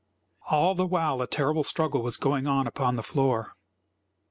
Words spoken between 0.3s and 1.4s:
All the while a